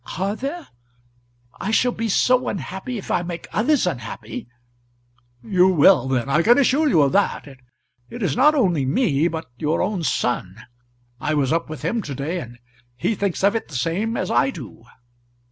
[0.17, 0.67] "Are there?
[1.59, 4.47] I shall be so unhappy if I make others unhappy."
[5.43, 7.47] "You will then, I can assure you of that.
[8.09, 10.57] It is not only me, but your own son.
[11.19, 12.57] I was up with him to day, and
[12.97, 14.85] he thinks of it the same as I do."